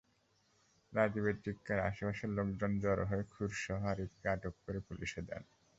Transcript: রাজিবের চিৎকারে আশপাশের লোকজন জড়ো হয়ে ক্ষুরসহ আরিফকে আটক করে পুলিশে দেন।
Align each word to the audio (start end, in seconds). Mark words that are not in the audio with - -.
রাজিবের 0.93 1.35
চিৎকারে 1.43 1.81
আশপাশের 1.81 2.29
লোকজন 2.37 2.71
জড়ো 2.83 3.03
হয়ে 3.05 3.25
ক্ষুরসহ 3.25 3.79
আরিফকে 3.91 4.25
আটক 4.29 4.53
করে 4.63 4.79
পুলিশে 4.87 5.21
দেন। 5.29 5.43